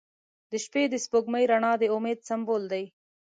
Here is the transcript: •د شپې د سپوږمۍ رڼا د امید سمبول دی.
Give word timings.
•د 0.51 0.53
شپې 0.63 0.83
د 0.89 0.95
سپوږمۍ 1.03 1.43
رڼا 1.51 1.71
د 1.81 1.83
امید 1.95 2.19
سمبول 2.29 2.63
دی. 2.73 2.83